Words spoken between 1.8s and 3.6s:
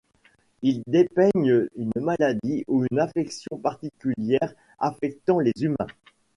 maladie ou une affection